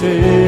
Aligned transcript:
오직 0.00 0.47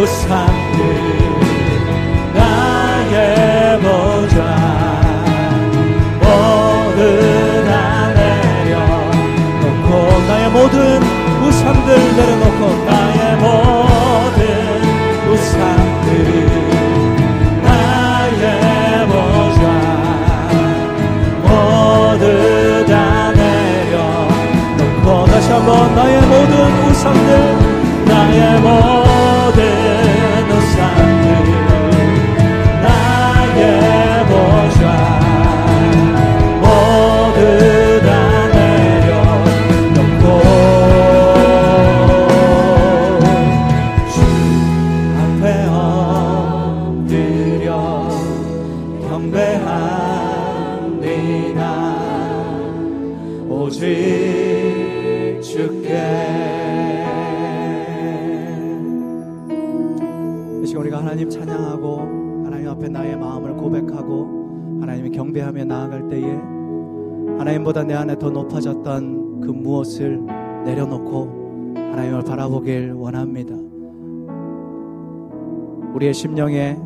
우상들 0.00 0.78
나의 2.32 3.78
보좌 3.80 4.38
모두 6.22 6.98
다 7.66 8.08
내려놓고 8.14 9.88
나의 10.26 10.50
모든 10.52 11.02
우상들 11.42 12.16
내려놓고 12.16 12.84
나의 12.86 13.36
모든 13.36 14.40
우상들 15.28 16.50
한번 25.50 25.94
나의 25.94 26.20
모든 26.22 26.54
우상들 26.88 28.04
나의 28.06 28.60
모든 28.60 28.99
하나님보다 67.40 67.84
내 67.84 67.94
안에 67.94 68.18
더 68.18 68.28
높아졌던 68.30 69.40
그 69.40 69.50
무엇을 69.50 70.20
내려놓고 70.64 71.72
하나님을 71.74 72.22
바라보길 72.22 72.92
원합니다. 72.92 73.54
우리의 75.94 76.12
심령에 76.12 76.76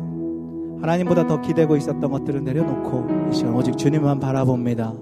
하나님보다 0.81 1.27
더 1.27 1.41
기대고 1.41 1.75
있었던 1.75 2.09
것들을 2.09 2.43
내려놓고 2.43 3.05
이 3.29 3.33
시간 3.35 3.53
오직 3.53 3.77
주님만 3.77 4.19
바라봅니다. 4.21 4.93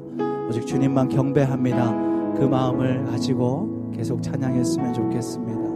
오직 0.49 0.65
주님만 0.65 1.09
경배합니다. 1.09 1.91
그 2.35 2.43
마음을 2.43 3.05
가지고 3.05 3.91
계속 3.95 4.21
찬양했으면 4.23 4.93
좋겠습니다. 4.93 5.75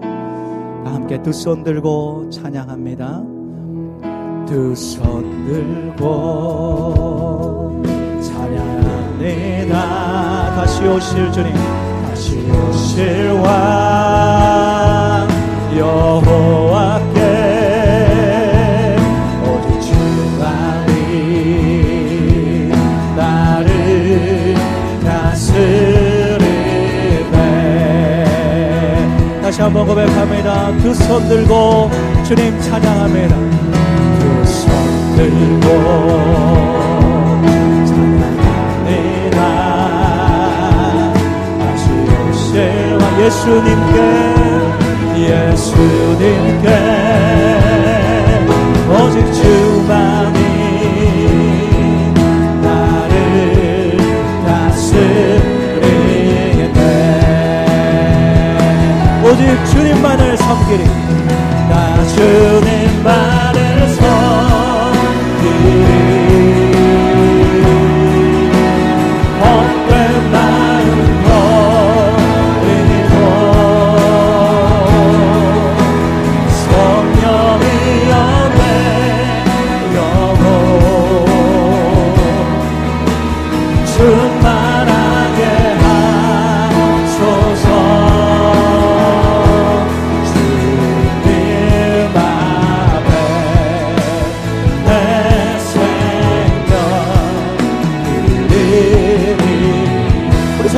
다 0.83 0.93
함께 0.93 1.21
두 1.21 1.29
손 1.31 1.63
들고 1.63 2.29
찬양합니다. 2.31 3.23
두 4.47 4.73
손 4.75 5.45
들고 5.45 7.17
찬양합니다. 9.17 10.55
다시 10.55 10.83
오실 10.83 11.31
주님, 11.31 11.53
다시 12.07 12.37
오실 12.51 13.31
왕 13.43 15.27
여호와께 15.75 17.19
오직 19.43 19.81
주만이 19.81 20.91
나를 23.15 24.55
다스리네 25.03 26.45
다시 29.41 29.61
한번 29.61 29.87
고백합니다 29.87 30.71
두 30.77 30.91
손 30.93 31.27
들고 31.27 31.89
주님 32.23 32.59
찬양합니다 32.61 33.35
두 33.35 34.43
손 34.45 35.15
들고 35.15 36.86
예수님께 43.27 43.97
예수님께 45.17 46.67
오직 48.89 49.15
주만이 49.33 50.39
나를 52.61 53.97
다스리네. 54.45 55.11
오직 59.25 59.41
주님만을 59.71 60.37
섬기리. 60.37 60.83
나 61.69 61.75
주님 62.15 62.66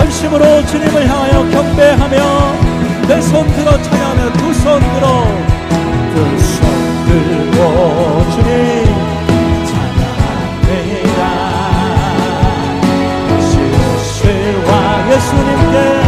중심으로 0.09 0.65
주님을 0.65 1.07
향하여 1.07 1.47
경배하며 1.49 2.17
내 3.07 3.21
손 3.21 3.45
들어 3.53 3.79
찬양하며 3.81 4.33
두 4.33 4.53
손 4.53 4.79
들어 4.79 5.23
두 6.15 6.39
손 6.39 6.59
들고 7.05 8.25
주님 8.31 8.49
찬양합니다. 9.69 11.19
실실와 13.39 14.71
예수님께 15.11 15.98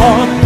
upon 0.00 0.39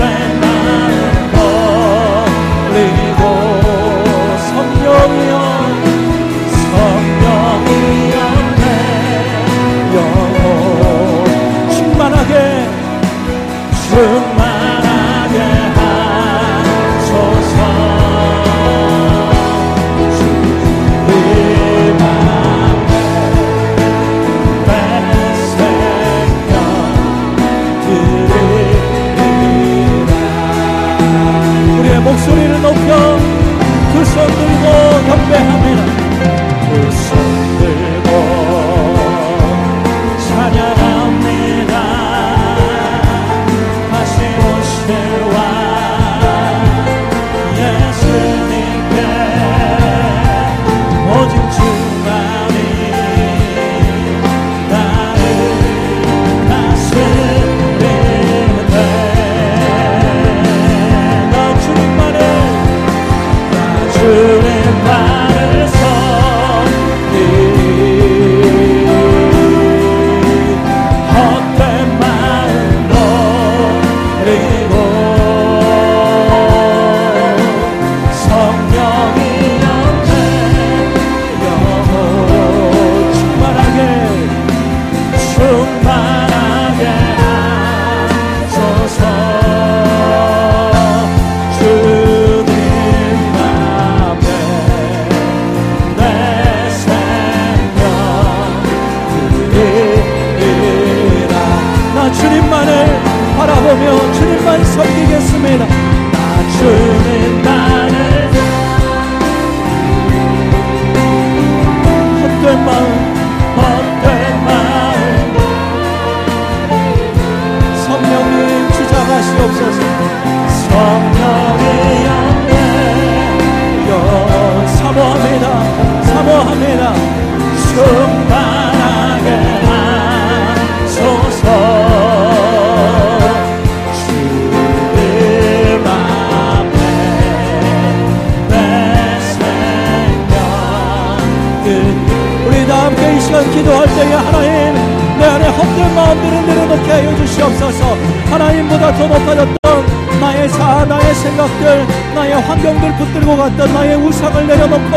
갔던 153.55 153.73
나의 153.73 153.97
우상을 153.97 154.47
내려놓고 154.47 154.97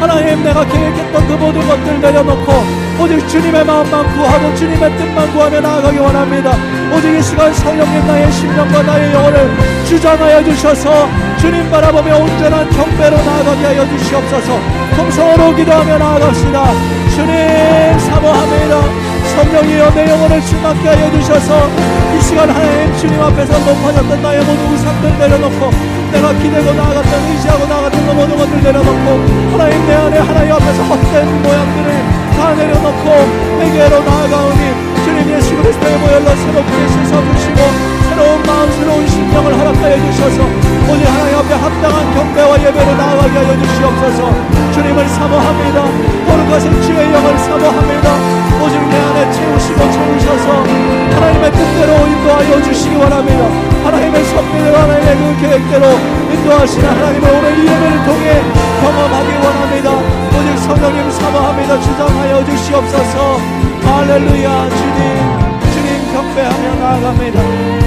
하나님 0.00 0.42
내가 0.42 0.64
계획했던 0.64 1.28
그 1.28 1.32
모든 1.34 1.66
것들 1.66 2.00
내려놓고 2.00 2.52
오직 3.00 3.28
주님의 3.28 3.64
마음만 3.64 4.16
구하고 4.16 4.54
주님의 4.54 4.96
뜻만 4.96 5.32
구하며 5.32 5.60
나아가기 5.60 5.98
원합니다. 5.98 6.52
오직 6.94 7.16
이 7.16 7.22
시간 7.22 7.52
성령님 7.52 8.06
나의 8.06 8.32
심령과 8.32 8.82
나의 8.82 9.14
영혼을 9.14 9.50
주장하여 9.86 10.44
주셔서 10.44 11.08
주님 11.38 11.70
바라보며 11.70 12.18
온전한 12.18 12.68
경배로 12.70 13.16
나아가게 13.16 13.64
하여 13.64 13.88
주시옵소서. 13.88 14.60
통성으로 14.96 15.54
기도하며 15.54 15.98
나아갑시다. 15.98 16.64
주님 17.14 17.98
사모합니다 17.98 19.03
성령이여 19.34 19.90
내 19.94 20.08
영혼을 20.10 20.40
충만케 20.40 20.88
하여 20.88 21.10
주셔서 21.10 21.68
이 22.16 22.20
시간 22.22 22.48
하나님 22.48 22.96
주님 22.96 23.20
앞에서 23.20 23.58
높아졌던 23.58 24.22
나의 24.22 24.44
모든 24.44 24.72
우상들 24.72 25.18
내려놓고 25.18 25.70
내가 26.12 26.32
기대고 26.34 26.72
나아갔던 26.72 27.12
의지하고 27.30 27.66
나아갔던 27.66 28.06
그 28.06 28.12
모든 28.12 28.36
것들 28.36 28.62
내려놓고 28.62 29.06
하나님 29.52 29.86
내 29.86 29.94
안에 29.94 30.18
하나님 30.18 30.52
앞에서 30.52 30.82
헛된 30.84 31.42
모양들을 31.42 31.88
다 32.36 32.54
내려놓고 32.54 33.10
회개로 33.60 34.04
나아가오니 34.04 34.94
주님 35.04 35.30
예수 35.34 35.56
그리스도의 35.56 35.98
모혈로 35.98 36.36
새롭게 36.36 36.88
씻어주시고 36.88 37.58
새로운 38.08 38.42
마음 38.46 38.70
새로운 38.72 39.06
심령을 39.08 39.58
허락하여 39.58 39.96
주셔서 39.98 40.44
오직 40.88 41.04
하나님 41.06 41.38
앞에 41.38 41.54
합당한 41.54 42.14
경배와 42.14 42.60
예배로 42.60 42.94
나아가게 42.94 43.38
하여 43.38 43.58
주시옵소서. 43.58 44.64
주님을 44.74 45.08
사모합니다 45.08 46.23
거룩하신 46.34 46.82
주의 46.82 47.12
영을 47.12 47.38
사모합니다. 47.38 48.10
오직 48.60 48.80
내 48.88 48.96
안에 48.98 49.30
채우시고 49.30 49.78
채우셔서 49.78 50.64
하나님의 51.14 51.52
뜻대로 51.52 52.06
인도하여 52.08 52.62
주시기 52.62 52.96
원합니다. 52.96 53.44
하나님의 53.84 54.24
섭리대로 54.24 54.76
하나님의 54.76 55.16
그 55.16 55.40
계획대로 55.40 55.86
인도하시는 56.32 56.88
하나님의 56.88 57.30
오늘 57.30 57.58
이 57.58 57.62
예배를 57.62 58.04
통해 58.04 58.42
경험하기 58.80 59.28
원합니다. 59.44 59.90
오직 60.34 60.58
성령님 60.64 61.10
사모합니다. 61.12 61.80
주장하여 61.80 62.44
주시옵소서. 62.44 63.38
할렐루야 63.84 64.68
주님. 64.70 65.44
주님 65.72 66.12
경배하며 66.12 66.74
나아갑니다 66.80 67.84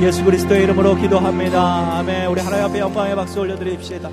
예수 0.00 0.22
그리스도의 0.24 0.62
이름으로 0.62 0.94
기도합니다. 0.94 1.98
아멘. 1.98 2.28
우리 2.28 2.40
하나님 2.40 2.66
앞에 2.66 2.78
영광의 2.78 3.16
박수 3.16 3.40
올려드립시다. 3.40 4.08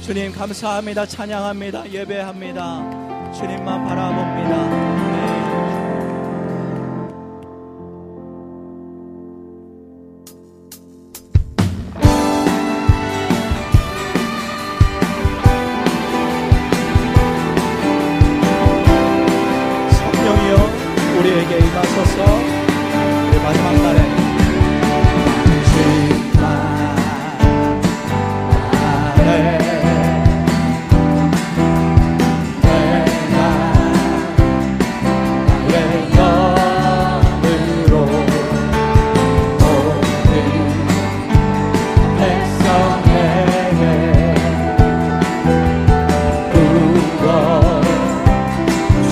주님 0.00 0.32
감사합니다. 0.32 1.06
찬양합니다. 1.06 1.90
예배합니다. 1.90 3.32
주님만 3.32 3.84
바라봅니다. 3.84 5.07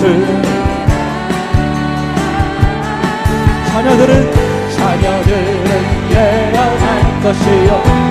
것을. 0.07 0.41
자녀들은 3.67 4.31
자녀들은 4.77 6.11
예언할 6.11 7.21
것이요. 7.23 8.06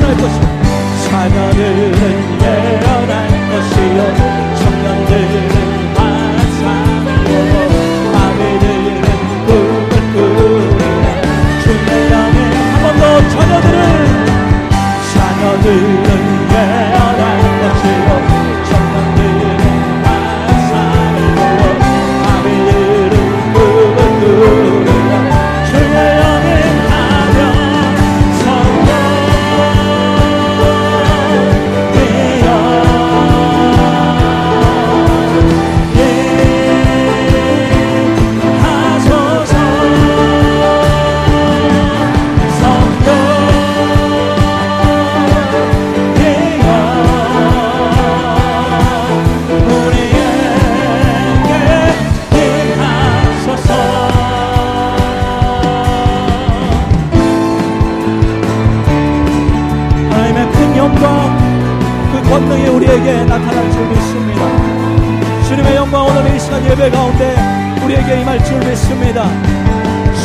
변할 0.00 0.16
것이다. 0.16 0.62
사나를 1.10 2.29
믿습니다. 68.60 69.28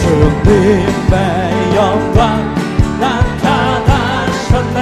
주님의 0.02 1.76
영광 1.76 2.56
나타나셨네. 3.00 4.82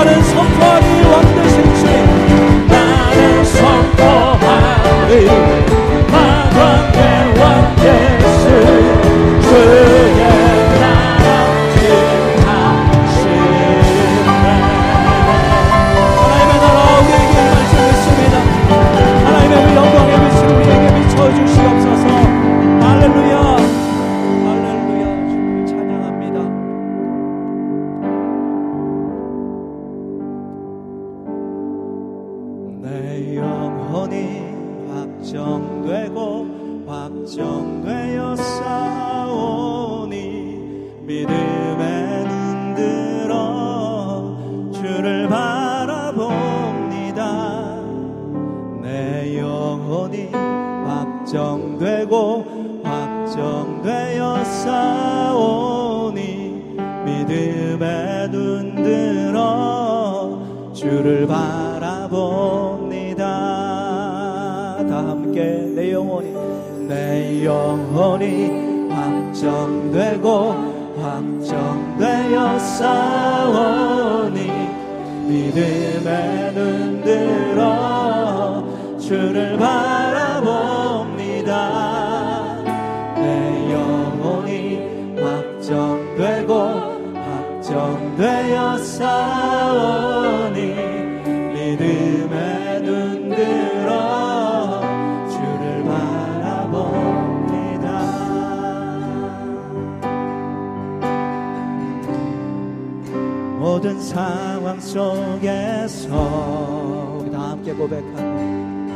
평화를 0.00 0.22
선포하고 0.22 0.89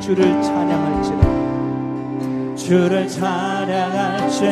주를 0.04 0.22
찬양할지라. 0.42 1.22
주를 2.54 3.08
찬양할지라. 3.08 4.44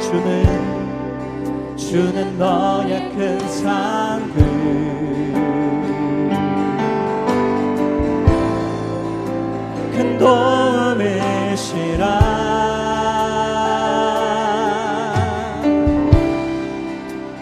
주는 0.00 1.76
주는 1.76 2.38
너의 2.38 3.10
큰 3.16 3.40
상급. 3.48 4.36
큰 9.92 10.16
도움이시라. 10.16 12.04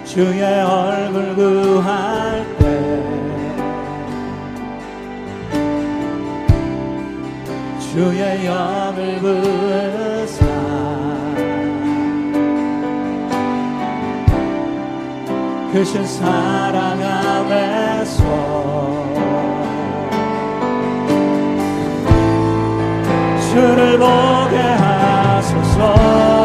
주의 0.06 0.42
얼굴 0.62 1.31
주의 8.02 8.44
영을 8.46 9.20
구사. 9.20 10.44
크신 15.72 16.04
사랑 16.04 17.00
안에서 17.00 18.24
주를 23.52 23.98
보게 23.98 24.56
하소서 24.58 26.41